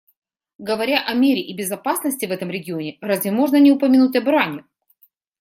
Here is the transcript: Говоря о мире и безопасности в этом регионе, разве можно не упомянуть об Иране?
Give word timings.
Говоря 0.57 1.05
о 1.05 1.13
мире 1.13 1.41
и 1.43 1.53
безопасности 1.53 2.25
в 2.25 2.31
этом 2.31 2.49
регионе, 2.49 2.97
разве 3.01 3.29
можно 3.29 3.57
не 3.59 3.71
упомянуть 3.71 4.15
об 4.15 4.29
Иране? 4.29 4.63